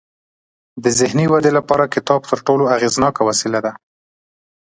د 0.83 0.85
ذهني 0.99 1.25
ودې 1.31 1.51
لپاره 1.57 1.91
کتاب 1.95 2.21
تر 2.31 2.39
ټولو 2.47 2.63
اغیزناک 2.75 3.15
وسیله 3.29 3.59
ده. 3.65 3.71